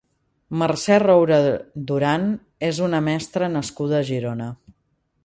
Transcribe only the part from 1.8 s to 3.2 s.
Duran és una